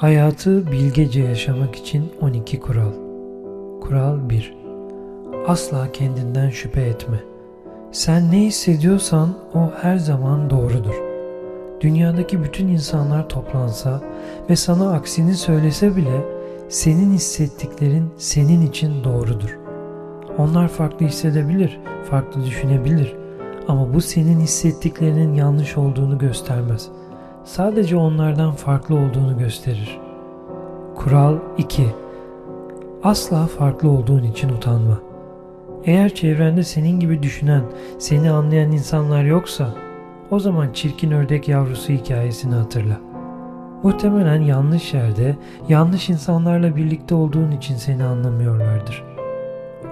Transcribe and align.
Hayatı 0.00 0.72
bilgece 0.72 1.22
yaşamak 1.22 1.76
için 1.76 2.12
12 2.20 2.60
kural. 2.60 2.92
Kural 3.80 4.28
1. 4.30 4.56
Asla 5.46 5.92
kendinden 5.92 6.50
şüphe 6.50 6.82
etme. 6.82 7.20
Sen 7.92 8.32
ne 8.32 8.38
hissediyorsan 8.38 9.34
o 9.54 9.70
her 9.82 9.96
zaman 9.96 10.50
doğrudur. 10.50 10.94
Dünyadaki 11.80 12.42
bütün 12.42 12.68
insanlar 12.68 13.28
toplansa 13.28 14.00
ve 14.50 14.56
sana 14.56 14.92
aksini 14.92 15.34
söylese 15.34 15.96
bile 15.96 16.24
senin 16.68 17.12
hissettiklerin 17.12 18.10
senin 18.16 18.66
için 18.66 19.04
doğrudur. 19.04 19.58
Onlar 20.38 20.68
farklı 20.68 21.06
hissedebilir, 21.06 21.80
farklı 22.10 22.44
düşünebilir 22.44 23.16
ama 23.68 23.94
bu 23.94 24.00
senin 24.00 24.40
hissettiklerinin 24.40 25.34
yanlış 25.34 25.78
olduğunu 25.78 26.18
göstermez. 26.18 26.88
Sadece 27.44 27.96
onlardan 27.96 28.52
farklı 28.52 28.94
olduğunu 28.94 29.38
gösterir. 29.38 29.98
Kural 30.96 31.36
2. 31.58 31.86
Asla 33.04 33.46
farklı 33.46 33.90
olduğun 33.90 34.22
için 34.22 34.48
utanma. 34.48 34.98
Eğer 35.84 36.14
çevrende 36.14 36.64
senin 36.64 37.00
gibi 37.00 37.22
düşünen, 37.22 37.62
seni 37.98 38.30
anlayan 38.30 38.72
insanlar 38.72 39.24
yoksa 39.24 39.74
o 40.30 40.38
zaman 40.38 40.72
çirkin 40.72 41.10
ördek 41.10 41.48
yavrusu 41.48 41.92
hikayesini 41.92 42.54
hatırla. 42.54 43.00
Muhtemelen 43.82 44.40
yanlış 44.40 44.94
yerde, 44.94 45.36
yanlış 45.68 46.10
insanlarla 46.10 46.76
birlikte 46.76 47.14
olduğun 47.14 47.50
için 47.50 47.76
seni 47.76 48.04
anlamıyorlardır. 48.04 49.04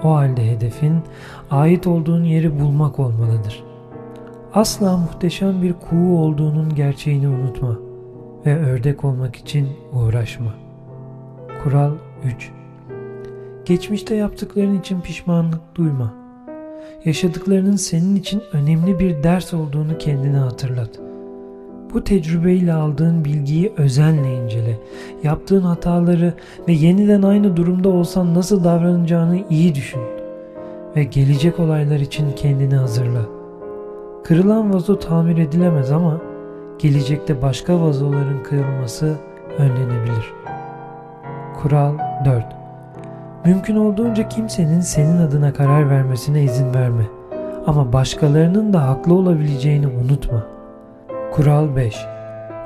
O 0.02 0.14
halde 0.14 0.50
hedefin 0.50 1.02
ait 1.50 1.86
olduğun 1.86 2.24
yeri 2.24 2.60
bulmak 2.60 2.98
olmalıdır. 2.98 3.67
Asla 4.54 4.96
muhteşem 4.96 5.62
bir 5.62 5.72
kuğu 5.72 6.18
olduğunun 6.18 6.74
gerçeğini 6.74 7.28
unutma 7.28 7.78
ve 8.46 8.58
ördek 8.58 9.04
olmak 9.04 9.36
için 9.36 9.68
uğraşma. 9.92 10.54
Kural 11.62 11.92
3 12.24 12.50
Geçmişte 13.64 14.14
yaptıkların 14.14 14.80
için 14.80 15.00
pişmanlık 15.00 15.60
duyma. 15.74 16.14
Yaşadıklarının 17.04 17.76
senin 17.76 18.16
için 18.16 18.42
önemli 18.52 18.98
bir 18.98 19.22
ders 19.22 19.54
olduğunu 19.54 19.98
kendine 19.98 20.36
hatırlat. 20.36 20.90
Bu 21.94 22.04
tecrübeyle 22.04 22.72
aldığın 22.72 23.24
bilgiyi 23.24 23.72
özenle 23.76 24.44
incele. 24.44 24.78
Yaptığın 25.22 25.62
hataları 25.62 26.34
ve 26.68 26.72
yeniden 26.72 27.22
aynı 27.22 27.56
durumda 27.56 27.88
olsan 27.88 28.34
nasıl 28.34 28.64
davranacağını 28.64 29.44
iyi 29.50 29.74
düşün. 29.74 30.02
Ve 30.96 31.04
gelecek 31.04 31.60
olaylar 31.60 32.00
için 32.00 32.32
kendini 32.32 32.74
hazırla. 32.74 33.37
Kırılan 34.24 34.74
vazo 34.74 34.98
tamir 34.98 35.38
edilemez 35.38 35.92
ama 35.92 36.20
gelecekte 36.78 37.42
başka 37.42 37.80
vazoların 37.80 38.42
kırılması 38.42 39.16
önlenebilir. 39.58 40.34
Kural 41.62 41.98
4 42.24 42.44
Mümkün 43.44 43.76
olduğunca 43.76 44.28
kimsenin 44.28 44.80
senin 44.80 45.18
adına 45.18 45.52
karar 45.52 45.90
vermesine 45.90 46.42
izin 46.42 46.74
verme. 46.74 47.04
Ama 47.66 47.92
başkalarının 47.92 48.72
da 48.72 48.88
haklı 48.88 49.14
olabileceğini 49.14 49.86
unutma. 49.86 50.46
Kural 51.32 51.76
5 51.76 52.06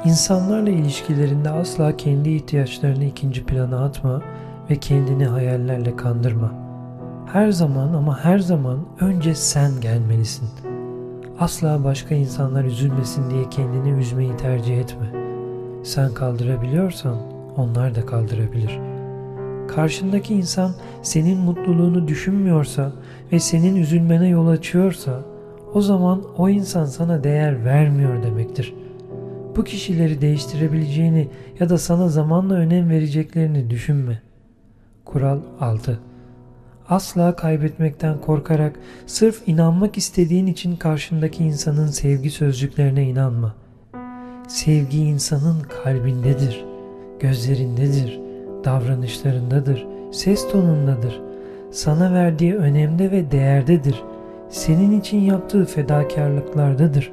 İnsanlarla 0.04 0.70
ilişkilerinde 0.70 1.50
asla 1.50 1.96
kendi 1.96 2.30
ihtiyaçlarını 2.30 3.04
ikinci 3.04 3.44
plana 3.44 3.84
atma 3.84 4.22
ve 4.70 4.76
kendini 4.76 5.26
hayallerle 5.26 5.96
kandırma. 5.96 6.52
Her 7.32 7.50
zaman 7.50 7.94
ama 7.94 8.24
her 8.24 8.38
zaman 8.38 8.78
önce 9.00 9.34
sen 9.34 9.80
gelmelisin. 9.80 10.48
Asla 11.42 11.84
başka 11.84 12.14
insanlar 12.14 12.64
üzülmesin 12.64 13.30
diye 13.30 13.50
kendini 13.50 14.00
üzmeyi 14.00 14.36
tercih 14.36 14.78
etme. 14.78 15.06
Sen 15.84 16.14
kaldırabiliyorsan 16.14 17.18
onlar 17.56 17.94
da 17.94 18.06
kaldırabilir.'' 18.06 18.92
karşındaki 19.74 20.34
insan 20.34 20.74
senin 21.02 21.38
mutluluğunu 21.38 22.08
düşünmüyorsa 22.08 22.92
ve 23.32 23.38
senin 23.38 23.76
üzülmene 23.76 24.28
yol 24.28 24.48
açıyorsa 24.48 25.22
o 25.74 25.80
zaman 25.80 26.22
o 26.36 26.48
insan 26.48 26.84
sana 26.84 27.24
değer 27.24 27.64
vermiyor 27.64 28.22
demektir. 28.22 28.74
Bu 29.56 29.64
kişileri 29.64 30.20
değiştirebileceğini 30.20 31.28
ya 31.60 31.68
da 31.68 31.78
sana 31.78 32.08
zamanla 32.08 32.54
önem 32.54 32.90
vereceklerini 32.90 33.70
düşünme. 33.70 34.22
Kural 35.04 35.40
6 35.60 36.00
Asla 36.88 37.36
kaybetmekten 37.36 38.20
korkarak 38.20 38.78
sırf 39.06 39.48
inanmak 39.48 39.98
istediğin 39.98 40.46
için 40.46 40.76
karşındaki 40.76 41.44
insanın 41.44 41.86
sevgi 41.86 42.30
sözcüklerine 42.30 43.04
inanma. 43.04 43.54
Sevgi 44.48 44.98
insanın 44.98 45.60
kalbindedir, 45.60 46.64
gözlerindedir, 47.20 48.20
davranışlarındadır, 48.64 49.86
ses 50.12 50.48
tonundadır. 50.52 51.20
Sana 51.70 52.12
verdiği 52.12 52.54
önemde 52.54 53.10
ve 53.10 53.30
değerdedir. 53.30 54.02
Senin 54.48 55.00
için 55.00 55.20
yaptığı 55.20 55.64
fedakarlıklardadır. 55.64 57.12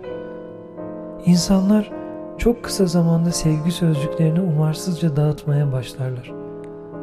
İnsanlar 1.26 1.92
çok 2.38 2.64
kısa 2.64 2.86
zamanda 2.86 3.32
sevgi 3.32 3.72
sözcüklerini 3.72 4.42
umarsızca 4.42 5.16
dağıtmaya 5.16 5.72
başlarlar. 5.72 6.32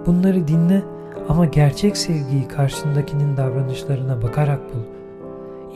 Bunları 0.07 0.49
dinle 0.49 0.83
ama 1.29 1.45
gerçek 1.45 1.97
sevgiyi 1.97 2.49
karşındakinin 2.49 3.37
davranışlarına 3.37 4.23
bakarak 4.23 4.61
bul. 4.75 4.81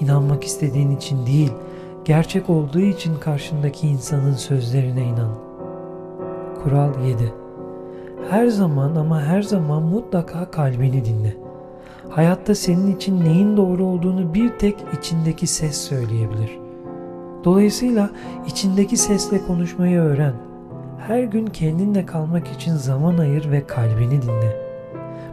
İnanmak 0.00 0.44
istediğin 0.44 0.90
için 0.90 1.26
değil, 1.26 1.52
gerçek 2.04 2.50
olduğu 2.50 2.80
için 2.80 3.16
karşındaki 3.16 3.88
insanın 3.88 4.34
sözlerine 4.34 5.02
inan. 5.02 5.30
Kural 6.62 7.04
7 7.06 7.40
her 8.30 8.46
zaman 8.46 8.96
ama 8.96 9.22
her 9.22 9.42
zaman 9.42 9.82
mutlaka 9.82 10.50
kalbini 10.50 11.04
dinle. 11.04 11.36
Hayatta 12.08 12.54
senin 12.54 12.96
için 12.96 13.24
neyin 13.24 13.56
doğru 13.56 13.84
olduğunu 13.84 14.34
bir 14.34 14.58
tek 14.58 14.76
içindeki 14.98 15.46
ses 15.46 15.76
söyleyebilir. 15.76 16.58
Dolayısıyla 17.44 18.10
içindeki 18.46 18.96
sesle 18.96 19.46
konuşmayı 19.46 20.00
öğren. 20.00 20.34
Her 20.98 21.22
gün 21.22 21.46
kendinle 21.46 22.06
kalmak 22.06 22.46
için 22.48 22.74
zaman 22.74 23.18
ayır 23.18 23.50
ve 23.50 23.66
kalbini 23.66 24.22
dinle. 24.22 24.69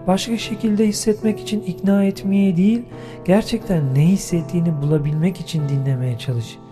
Başka 0.07 0.37
şekilde 0.37 0.87
hissetmek 0.87 1.39
için 1.39 1.61
ikna 1.61 2.03
etmeye 2.03 2.57
değil, 2.57 2.81
gerçekten 3.25 3.95
ne 3.95 4.07
hissettiğini 4.07 4.81
bulabilmek 4.81 5.39
için 5.39 5.69
dinlemeye 5.69 6.17
çalış.'' 6.17 6.67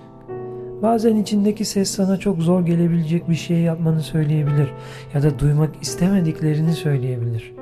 Bazen 0.82 1.16
içindeki 1.16 1.66
ses 1.66 1.92
sana 1.92 2.18
çok 2.18 2.38
zor 2.38 2.66
gelebilecek 2.66 3.30
bir 3.30 3.36
şey 3.36 3.58
yapmanı 3.58 4.02
söyleyebilir 4.02 4.74
ya 5.14 5.24
da 5.24 5.40
duymak 5.40 5.70
istemediklerini 5.82 6.74
söyleyebilir. 6.74 7.54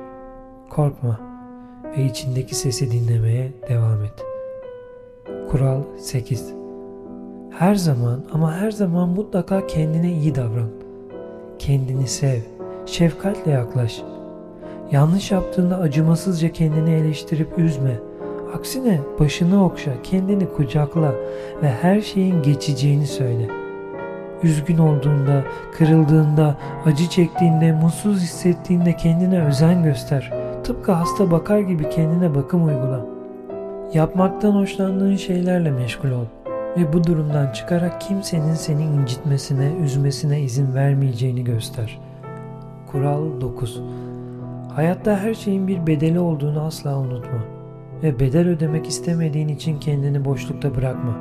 Korkma 0.70 1.20
ve 1.96 2.04
içindeki 2.04 2.54
sesi 2.54 2.92
dinlemeye 2.92 3.52
devam 3.68 4.04
et. 4.04 4.24
Kural 5.50 5.82
8 5.98 6.54
Her 7.50 7.74
zaman 7.74 8.24
ama 8.32 8.54
her 8.54 8.70
zaman 8.70 9.08
mutlaka 9.08 9.66
kendine 9.66 10.12
iyi 10.12 10.34
davran. 10.34 10.70
Kendini 11.58 12.08
sev, 12.08 12.40
şefkatle 12.86 13.50
yaklaş. 13.50 14.02
Yanlış 14.94 15.30
yaptığında 15.30 15.78
acımasızca 15.78 16.52
kendini 16.52 16.90
eleştirip 16.90 17.58
üzme 17.58 18.00
Aksine 18.56 19.00
başını 19.20 19.64
okşa, 19.64 20.02
kendini 20.02 20.52
kucakla 20.52 21.12
ve 21.62 21.70
her 21.82 22.00
şeyin 22.00 22.42
geçeceğini 22.42 23.06
söyle. 23.06 23.48
Üzgün 24.42 24.78
olduğunda, 24.78 25.42
kırıldığında, 25.78 26.56
acı 26.84 27.08
çektiğinde, 27.08 27.72
mutsuz 27.72 28.20
hissettiğinde 28.22 28.96
kendine 28.96 29.44
özen 29.44 29.82
göster. 29.82 30.32
Tıpkı 30.64 30.92
hasta 30.92 31.30
bakar 31.30 31.58
gibi 31.58 31.90
kendine 31.90 32.34
bakım 32.34 32.66
uygula. 32.66 33.06
Yapmaktan 33.94 34.52
hoşlandığın 34.52 35.16
şeylerle 35.16 35.70
meşgul 35.70 36.10
ol 36.10 36.26
ve 36.76 36.92
bu 36.92 37.04
durumdan 37.04 37.52
çıkarak 37.52 38.00
kimsenin 38.00 38.54
seni 38.54 38.82
incitmesine, 38.82 39.72
üzmesine 39.84 40.40
izin 40.40 40.74
vermeyeceğini 40.74 41.44
göster. 41.44 42.00
Kural 42.92 43.40
9 43.40 43.80
Hayatta 44.74 45.18
her 45.18 45.34
şeyin 45.34 45.68
bir 45.68 45.86
bedeli 45.86 46.18
olduğunu 46.18 46.60
asla 46.60 46.98
unutma 46.98 47.44
ve 48.02 48.20
bedel 48.20 48.48
ödemek 48.48 48.86
istemediğin 48.86 49.48
için 49.48 49.80
kendini 49.80 50.24
boşlukta 50.24 50.74
bırakma. 50.74 51.16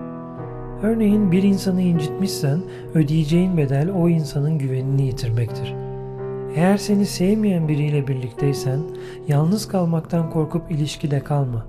Örneğin 0.84 1.32
bir 1.32 1.44
insanı 1.44 1.82
incitmişsen 1.82 2.62
ödeyeceğin 2.94 3.58
bedel 3.58 3.90
o 3.92 4.10
insanın 4.10 4.58
güvenini 4.58 5.06
yitirmektir. 5.06 5.74
Eğer 6.56 6.78
seni 6.78 7.06
sevmeyen 7.06 7.68
biriyle 7.68 8.08
birlikteysen 8.08 8.80
yalnız 9.28 9.68
kalmaktan 9.68 10.30
korkup 10.30 10.72
ilişkide 10.72 11.20
kalma. 11.20 11.66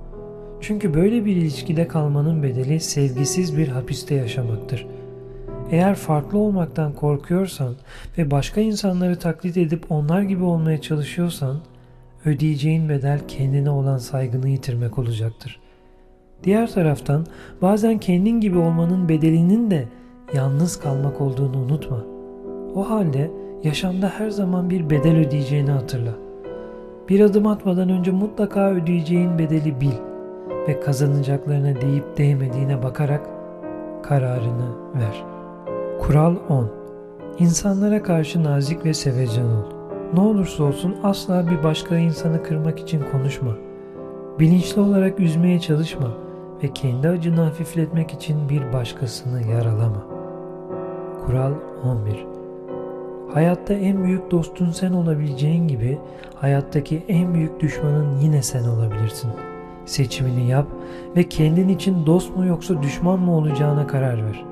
Çünkü 0.61 0.95
böyle 0.95 1.25
bir 1.25 1.37
ilişkide 1.37 1.89
kalmanın 1.89 2.43
bedeli 2.43 2.81
sevgisiz 2.81 3.57
bir 3.59 3.69
hapiste 3.69 4.15
yaşamaktır. 4.15 4.87
Eğer 5.71 5.95
farklı 5.95 6.39
olmaktan 6.39 6.93
korkuyorsan 6.93 7.75
ve 8.19 8.31
başka 8.31 8.61
insanları 8.61 9.19
taklit 9.19 9.57
edip 9.57 9.93
onlar 9.93 10.23
gibi 10.23 10.45
olmaya 10.45 10.81
çalışıyorsan 10.81 11.57
ödeyeceğin 12.25 12.89
bedel 12.89 13.21
kendine 13.29 13.71
olan 13.71 13.99
saygını 13.99 14.49
yitirmek 14.49 14.99
olacaktır. 14.99 15.61
Diğer 16.45 16.73
taraftan 16.73 17.27
bazen 17.63 17.99
kendin 17.99 18.41
gibi 18.41 18.59
olmanın 18.59 19.09
bedelinin 19.09 19.71
de 19.71 19.89
yalnız 20.35 20.81
kalmak 20.81 21.21
olduğunu 21.21 21.59
unutma. 21.59 22.05
O 22.75 22.91
halde 22.91 23.31
Yaşamda 23.65 24.09
her 24.09 24.31
zaman 24.31 24.71
bir 24.71 24.91
bedel 24.91 25.17
ödeyeceğini 25.17 25.71
hatırla. 25.71 26.11
Bir 27.09 27.21
adım 27.21 27.47
atmadan 27.47 27.89
önce 27.89 28.11
mutlaka 28.11 28.71
ödeyeceğin 28.71 29.39
bedeli 29.39 29.81
bil 29.81 29.93
ve 30.69 30.81
kazanacaklarına 30.81 31.81
değip 31.81 32.17
değmediğine 32.19 32.83
bakarak 32.83 33.29
kararını 34.03 34.69
ver. 34.95 35.25
Kural 36.01 36.37
10. 36.49 36.71
İnsanlara 37.39 38.03
karşı 38.03 38.45
nazik 38.45 38.85
ve 38.85 38.95
sevecen 38.95 39.45
ol. 39.45 39.74
Ne 40.13 40.21
olursa 40.21 40.65
olsun 40.65 40.97
asla 41.03 41.51
bir 41.51 41.63
başka 41.63 41.97
insanı 41.97 42.43
kırmak 42.43 42.81
için 42.81 43.03
konuşma. 43.13 43.51
Bilinçli 44.39 44.81
olarak 44.81 45.21
üzmeye 45.21 45.61
çalışma 45.61 46.11
ve 46.63 46.73
kendi 46.73 47.09
acını 47.09 47.41
hafifletmek 47.41 48.11
için 48.11 48.49
bir 48.49 48.73
başkasını 48.73 49.51
yaralama. 49.51 50.05
Kural 51.27 51.53
11. 51.85 52.27
Hayatta 53.35 53.75
en 53.75 54.05
büyük 54.05 54.31
dostun 54.31 54.71
sen 54.71 54.93
olabileceğin 54.93 55.69
gibi 55.69 55.99
hayattaki 56.35 57.03
en 57.09 57.35
büyük 57.35 57.61
düşmanın 57.61 58.21
yine 58.21 58.43
sen 58.43 58.65
olabilirsin. 58.65 59.31
Seçimini 59.87 60.49
yap 60.49 60.67
ve 61.17 61.29
kendin 61.29 61.69
için 61.69 62.07
dost 62.07 62.37
mu 62.37 62.47
yoksa 62.47 62.83
düşman 62.83 63.21
mı 63.21 63.37
olacağına 63.37 63.87
karar 63.87 64.27
ver. 64.27 64.45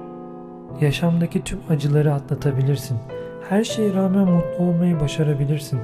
Yaşamdaki 0.80 1.44
tüm 1.44 1.58
acıları 1.70 2.14
atlatabilirsin. 2.14 2.96
Her 3.52 3.64
şeye 3.64 3.94
rağmen 3.94 4.28
mutlu 4.28 4.64
olmayı 4.64 5.00
başarabilirsin. 5.00 5.80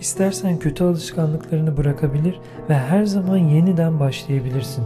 İstersen 0.00 0.58
kötü 0.58 0.84
alışkanlıklarını 0.84 1.76
bırakabilir 1.76 2.40
ve 2.68 2.74
her 2.74 3.04
zaman 3.04 3.36
yeniden 3.36 4.00
başlayabilirsin. 4.00 4.84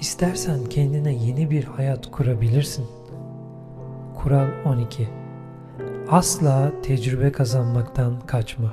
İstersen 0.00 0.64
kendine 0.64 1.14
yeni 1.14 1.50
bir 1.50 1.64
hayat 1.64 2.10
kurabilirsin. 2.10 2.86
Kural 4.16 4.48
12 4.66 5.08
Asla 6.10 6.72
tecrübe 6.82 7.32
kazanmaktan 7.32 8.12
kaçma. 8.26 8.72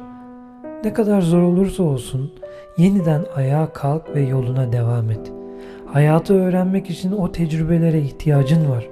Ne 0.84 0.94
kadar 0.94 1.22
zor 1.22 1.42
olursa 1.42 1.84
olsun 1.84 2.34
yeniden 2.78 3.26
ayağa 3.36 3.74
kalk 3.74 4.16
ve 4.16 4.22
yoluna 4.22 4.72
devam 4.72 5.12
et. 5.12 5.32
Hayatı 5.86 6.34
öğrenmek 6.34 6.90
için 6.90 7.12
o 7.12 7.32
tecrübelere 7.32 8.02
ihtiyacın 8.02 8.70
var. 8.70 8.88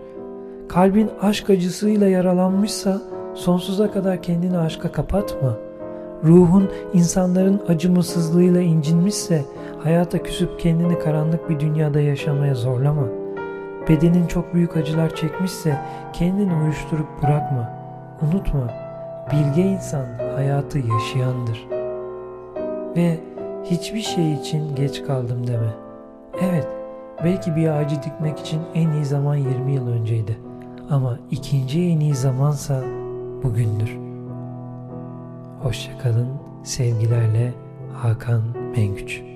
Kalbin 0.70 1.10
aşk 1.22 1.50
acısıyla 1.50 2.08
yaralanmışsa 2.08 3.15
sonsuza 3.36 3.92
kadar 3.92 4.22
kendini 4.22 4.58
aşka 4.58 4.92
kapatma. 4.92 5.58
Ruhun 6.24 6.70
insanların 6.94 7.62
acımasızlığıyla 7.68 8.62
incinmişse 8.62 9.46
hayata 9.84 10.24
küsüp 10.24 10.60
kendini 10.60 11.00
karanlık 11.00 11.50
bir 11.50 11.60
dünyada 11.60 12.00
yaşamaya 12.02 12.56
zorlama. 12.56 13.04
Bedenin 13.90 14.28
çok 14.28 14.54
büyük 14.54 14.78
acılar 14.78 15.16
çekmişse 15.16 15.78
kendini 16.14 16.54
uyuşturup 16.64 17.08
bırakma. 17.24 17.70
Unutma, 18.22 18.68
bilge 19.32 19.62
insan 19.62 20.06
hayatı 20.36 20.80
yaşayandır. 20.80 21.68
Ve 22.96 23.20
hiçbir 23.64 24.02
şey 24.02 24.34
için 24.34 24.76
geç 24.76 25.04
kaldım 25.04 25.48
deme. 25.48 25.74
Evet, 26.42 26.68
belki 27.24 27.56
bir 27.56 27.68
ağacı 27.68 28.04
dikmek 28.04 28.40
için 28.40 28.62
en 28.76 28.92
iyi 28.92 29.06
zaman 29.06 29.36
20 29.36 29.72
yıl 29.72 29.88
önceydi. 29.88 30.38
Ama 30.90 31.20
ikinci 31.32 31.82
en 31.82 32.00
iyi 32.00 32.16
zamansa 32.16 32.84
bugündür. 33.46 33.98
Hoşçakalın, 35.62 36.30
sevgilerle 36.64 37.54
Hakan 37.94 38.42
Mengüç. 38.76 39.35